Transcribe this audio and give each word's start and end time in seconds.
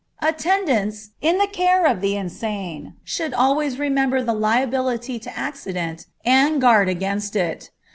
Attendants, 0.19 1.11
in 1.21 1.37
the 1.37 1.45
care 1.45 1.85
of 1.85 2.01
the 2.01 2.15
insane 2.15 2.95
should 3.03 3.35
always 3.35 3.77
remember 3.77 4.23
the 4.23 4.33
liability 4.33 5.19
to 5.19 5.37
accident 5.37 6.07
and 6.25 6.59
guard 6.59 6.89
against 6.89 7.35
it. 7.35 7.69